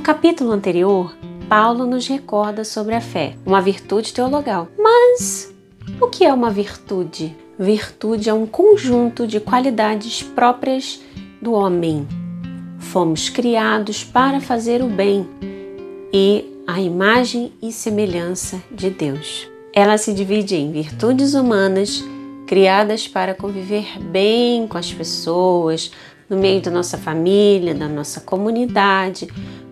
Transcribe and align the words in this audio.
No 0.00 0.04
capítulo 0.04 0.52
anterior, 0.52 1.14
Paulo 1.46 1.84
nos 1.84 2.08
recorda 2.08 2.64
sobre 2.64 2.94
a 2.94 3.02
fé, 3.02 3.36
uma 3.44 3.60
virtude 3.60 4.14
teologal. 4.14 4.66
Mas 4.78 5.54
o 6.00 6.08
que 6.08 6.24
é 6.24 6.32
uma 6.32 6.50
virtude? 6.50 7.36
Virtude 7.58 8.30
é 8.30 8.32
um 8.32 8.46
conjunto 8.46 9.26
de 9.26 9.38
qualidades 9.40 10.22
próprias 10.22 11.02
do 11.42 11.52
homem. 11.52 12.08
Fomos 12.78 13.28
criados 13.28 14.02
para 14.02 14.40
fazer 14.40 14.82
o 14.82 14.88
bem 14.88 15.28
e 16.10 16.46
a 16.66 16.80
imagem 16.80 17.52
e 17.60 17.70
semelhança 17.70 18.58
de 18.72 18.88
Deus. 18.88 19.50
Ela 19.70 19.98
se 19.98 20.14
divide 20.14 20.56
em 20.56 20.72
virtudes 20.72 21.34
humanas, 21.34 22.02
criadas 22.46 23.06
para 23.06 23.34
conviver 23.34 24.00
bem 24.00 24.66
com 24.66 24.78
as 24.78 24.90
pessoas, 24.90 25.92
no 26.30 26.38
meio 26.38 26.62
da 26.62 26.70
nossa 26.70 26.96
família, 26.96 27.74
da 27.74 27.88
nossa 27.88 28.20
comunidade, 28.20 29.28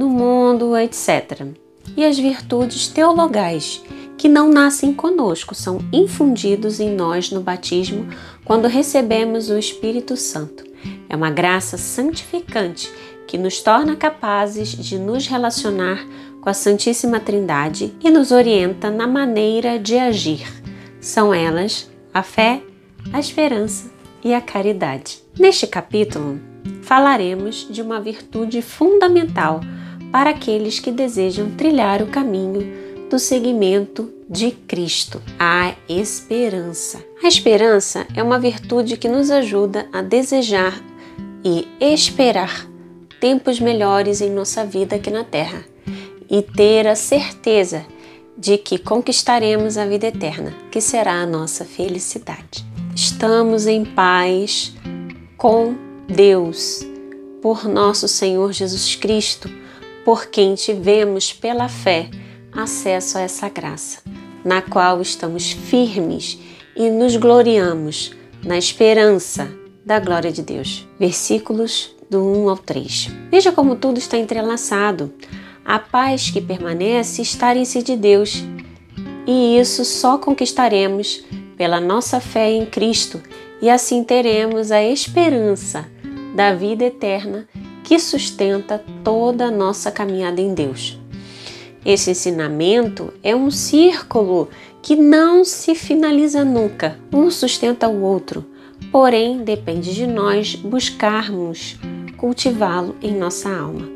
no 0.00 0.08
mundo, 0.08 0.74
etc. 0.78 1.46
E 1.94 2.06
as 2.06 2.18
virtudes 2.18 2.88
teologais, 2.88 3.82
que 4.16 4.30
não 4.30 4.48
nascem 4.48 4.94
conosco, 4.94 5.54
são 5.54 5.78
infundidos 5.92 6.80
em 6.80 6.94
nós 6.94 7.30
no 7.30 7.42
batismo 7.42 8.08
quando 8.42 8.66
recebemos 8.66 9.50
o 9.50 9.58
Espírito 9.58 10.16
Santo. 10.16 10.64
É 11.06 11.14
uma 11.14 11.30
graça 11.30 11.76
santificante 11.76 12.90
que 13.26 13.36
nos 13.36 13.60
torna 13.60 13.94
capazes 13.94 14.70
de 14.70 14.98
nos 14.98 15.26
relacionar 15.26 16.02
com 16.40 16.48
a 16.48 16.54
Santíssima 16.54 17.20
Trindade 17.20 17.92
e 18.02 18.10
nos 18.10 18.30
orienta 18.32 18.90
na 18.90 19.06
maneira 19.06 19.78
de 19.78 19.98
agir. 19.98 20.48
São 20.98 21.34
elas 21.34 21.90
a 22.14 22.22
fé, 22.22 22.62
a 23.12 23.20
esperança 23.20 23.90
e 24.24 24.32
a 24.32 24.40
caridade. 24.40 25.18
Neste 25.38 25.66
capítulo, 25.66 26.40
falaremos 26.80 27.68
de 27.70 27.82
uma 27.82 28.00
virtude 28.00 28.62
fundamental 28.62 29.60
para 30.12 30.30
aqueles 30.30 30.80
que 30.80 30.90
desejam 30.90 31.50
trilhar 31.50 32.02
o 32.02 32.06
caminho 32.06 33.08
do 33.08 33.18
seguimento 33.18 34.12
de 34.28 34.52
Cristo, 34.52 35.20
a 35.38 35.74
esperança. 35.88 37.04
A 37.22 37.26
esperança 37.26 38.06
é 38.14 38.22
uma 38.22 38.38
virtude 38.38 38.96
que 38.96 39.08
nos 39.08 39.30
ajuda 39.30 39.88
a 39.92 40.00
desejar 40.00 40.80
e 41.44 41.66
esperar 41.80 42.68
tempos 43.20 43.58
melhores 43.60 44.20
em 44.20 44.30
nossa 44.30 44.64
vida 44.64 44.96
aqui 44.96 45.10
na 45.10 45.24
Terra 45.24 45.64
e 46.30 46.40
ter 46.42 46.86
a 46.86 46.94
certeza 46.94 47.84
de 48.38 48.56
que 48.56 48.78
conquistaremos 48.78 49.76
a 49.76 49.84
vida 49.84 50.06
eterna, 50.06 50.54
que 50.70 50.80
será 50.80 51.14
a 51.14 51.26
nossa 51.26 51.64
felicidade. 51.64 52.64
Estamos 52.94 53.66
em 53.66 53.84
paz 53.84 54.72
com 55.36 55.74
Deus, 56.08 56.80
por 57.42 57.64
nosso 57.64 58.08
Senhor 58.08 58.52
Jesus 58.52 58.94
Cristo, 58.94 59.50
por 60.10 60.26
quem 60.26 60.56
tivemos 60.56 61.32
pela 61.32 61.68
fé 61.68 62.10
acesso 62.52 63.16
a 63.16 63.20
essa 63.20 63.48
graça, 63.48 64.02
na 64.44 64.60
qual 64.60 65.00
estamos 65.00 65.52
firmes 65.52 66.36
e 66.74 66.90
nos 66.90 67.14
gloriamos 67.14 68.10
na 68.44 68.58
esperança 68.58 69.48
da 69.86 70.00
glória 70.00 70.32
de 70.32 70.42
Deus. 70.42 70.84
Versículos 70.98 71.94
do 72.10 72.24
1 72.24 72.48
ao 72.48 72.56
3. 72.56 73.08
Veja 73.30 73.52
como 73.52 73.76
tudo 73.76 73.98
está 73.98 74.18
entrelaçado. 74.18 75.14
A 75.64 75.78
paz 75.78 76.28
que 76.28 76.40
permanece 76.40 77.22
está 77.22 77.54
em 77.54 77.64
si 77.64 77.80
de 77.80 77.94
Deus, 77.94 78.42
e 79.24 79.60
isso 79.60 79.84
só 79.84 80.18
conquistaremos 80.18 81.24
pela 81.56 81.80
nossa 81.80 82.18
fé 82.18 82.50
em 82.50 82.66
Cristo, 82.66 83.22
e 83.62 83.70
assim 83.70 84.02
teremos 84.02 84.72
a 84.72 84.82
esperança 84.82 85.86
da 86.34 86.52
vida 86.52 86.84
eterna 86.84 87.46
que 87.90 87.98
sustenta 87.98 88.80
toda 89.02 89.46
a 89.46 89.50
nossa 89.50 89.90
caminhada 89.90 90.40
em 90.40 90.54
Deus. 90.54 90.96
Esse 91.84 92.12
ensinamento 92.12 93.12
é 93.20 93.34
um 93.34 93.50
círculo 93.50 94.48
que 94.80 94.94
não 94.94 95.44
se 95.44 95.74
finaliza 95.74 96.44
nunca, 96.44 96.96
um 97.12 97.28
sustenta 97.32 97.88
o 97.88 98.02
outro, 98.02 98.46
porém 98.92 99.38
depende 99.38 99.92
de 99.92 100.06
nós 100.06 100.54
buscarmos 100.54 101.80
cultivá-lo 102.16 102.94
em 103.02 103.12
nossa 103.12 103.50
alma. 103.50 103.88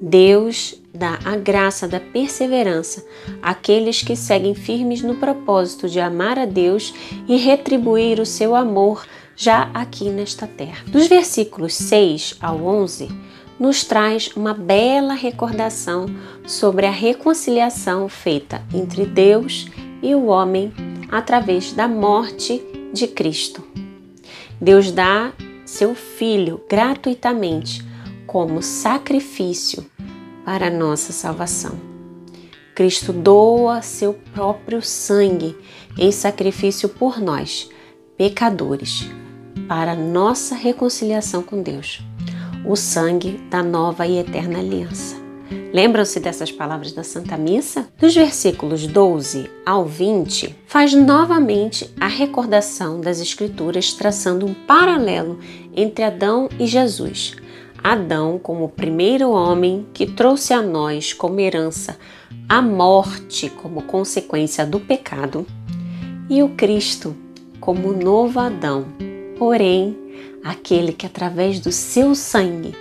Deus 0.00 0.80
dá 0.94 1.18
a 1.22 1.36
graça 1.36 1.86
da 1.86 2.00
perseverança 2.00 3.04
àqueles 3.42 4.02
que 4.02 4.16
seguem 4.16 4.54
firmes 4.54 5.02
no 5.02 5.16
propósito 5.16 5.90
de 5.90 6.00
amar 6.00 6.38
a 6.38 6.46
Deus 6.46 6.94
e 7.28 7.36
retribuir 7.36 8.18
o 8.18 8.24
seu 8.24 8.56
amor 8.56 9.04
já 9.36 9.70
aqui 9.74 10.08
nesta 10.08 10.46
terra. 10.46 10.82
Dos 10.86 11.06
versículos 11.06 11.74
6 11.74 12.36
ao 12.40 12.64
11, 12.64 13.25
nos 13.58 13.84
traz 13.84 14.30
uma 14.36 14.52
bela 14.52 15.14
recordação 15.14 16.06
sobre 16.46 16.86
a 16.86 16.90
reconciliação 16.90 18.08
feita 18.08 18.62
entre 18.72 19.06
Deus 19.06 19.66
e 20.02 20.14
o 20.14 20.26
homem 20.26 20.72
através 21.10 21.72
da 21.72 21.88
morte 21.88 22.62
de 22.92 23.06
Cristo. 23.06 23.64
Deus 24.60 24.90
dá 24.90 25.32
seu 25.64 25.94
Filho 25.94 26.60
gratuitamente 26.68 27.84
como 28.26 28.62
sacrifício 28.62 29.86
para 30.44 30.70
nossa 30.70 31.12
salvação. 31.12 31.78
Cristo 32.74 33.12
doa 33.12 33.80
seu 33.80 34.12
próprio 34.34 34.82
sangue 34.82 35.56
em 35.98 36.12
sacrifício 36.12 36.90
por 36.90 37.20
nós, 37.20 37.70
pecadores, 38.18 39.08
para 39.66 39.96
nossa 39.96 40.54
reconciliação 40.54 41.42
com 41.42 41.62
Deus 41.62 42.02
o 42.66 42.74
sangue 42.76 43.40
da 43.48 43.62
nova 43.62 44.06
e 44.06 44.18
eterna 44.18 44.58
aliança. 44.58 45.16
Lembram-se 45.72 46.18
dessas 46.18 46.50
palavras 46.50 46.92
da 46.92 47.04
Santa 47.04 47.36
Missa? 47.36 47.88
Dos 47.98 48.14
versículos 48.14 48.86
12 48.86 49.50
ao 49.64 49.84
20, 49.84 50.56
faz 50.66 50.92
novamente 50.92 51.88
a 52.00 52.08
recordação 52.08 53.00
das 53.00 53.20
Escrituras, 53.20 53.92
traçando 53.92 54.46
um 54.46 54.54
paralelo 54.54 55.38
entre 55.74 56.04
Adão 56.04 56.48
e 56.58 56.66
Jesus. 56.66 57.36
Adão, 57.82 58.38
como 58.38 58.64
o 58.64 58.68
primeiro 58.68 59.30
homem 59.30 59.86
que 59.92 60.06
trouxe 60.06 60.52
a 60.52 60.60
nós 60.60 61.12
como 61.12 61.38
herança 61.38 61.96
a 62.48 62.62
morte 62.62 63.50
como 63.50 63.82
consequência 63.82 64.64
do 64.64 64.78
pecado, 64.78 65.46
e 66.28 66.42
o 66.42 66.50
Cristo, 66.50 67.14
como 67.60 67.88
o 67.88 67.96
novo 67.96 68.40
Adão, 68.40 68.86
porém 69.38 69.96
aquele 70.46 70.92
que, 70.92 71.06
através 71.06 71.60
do 71.60 71.72
seu 71.72 72.14
sangue, 72.14 72.74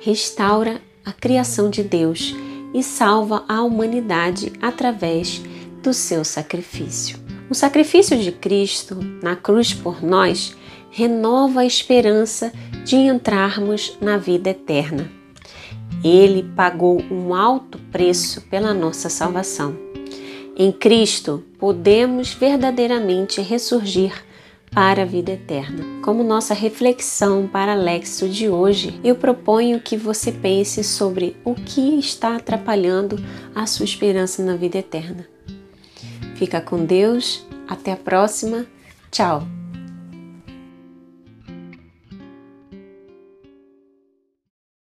restaura 0.00 0.80
a 1.04 1.12
criação 1.12 1.68
de 1.68 1.82
Deus 1.82 2.34
e 2.72 2.82
salva 2.82 3.44
a 3.48 3.62
humanidade 3.62 4.52
através 4.60 5.42
do 5.82 5.92
seu 5.92 6.24
sacrifício. 6.24 7.18
O 7.50 7.54
sacrifício 7.54 8.16
de 8.16 8.32
Cristo 8.32 8.96
na 9.22 9.36
cruz 9.36 9.74
por 9.74 10.02
nós 10.02 10.56
renova 10.90 11.60
a 11.60 11.66
esperança 11.66 12.52
de 12.84 12.96
entrarmos 12.96 13.96
na 14.00 14.16
vida 14.16 14.50
eterna. 14.50 15.10
Ele 16.02 16.42
pagou 16.56 17.02
um 17.10 17.34
alto 17.34 17.78
preço 17.92 18.40
pela 18.42 18.72
nossa 18.72 19.10
salvação. 19.10 19.76
Em 20.56 20.72
Cristo 20.72 21.44
podemos 21.58 22.32
verdadeiramente 22.32 23.40
ressurgir 23.40 24.12
para 24.70 25.02
a 25.02 25.06
vida 25.06 25.32
eterna. 25.32 25.84
Como 26.02 26.22
nossa 26.22 26.54
reflexão 26.54 27.46
para 27.46 27.74
Lexo 27.74 28.28
de 28.28 28.48
hoje, 28.48 28.98
eu 29.02 29.14
proponho 29.16 29.80
que 29.80 29.96
você 29.96 30.30
pense 30.30 30.84
sobre 30.84 31.36
o 31.44 31.54
que 31.54 31.98
está 31.98 32.36
atrapalhando 32.36 33.16
a 33.54 33.66
sua 33.66 33.84
esperança 33.84 34.42
na 34.42 34.56
vida 34.56 34.78
eterna. 34.78 35.26
Fica 36.36 36.60
com 36.60 36.84
Deus, 36.84 37.46
até 37.68 37.92
a 37.92 37.96
próxima, 37.96 38.66
tchau! 39.10 39.59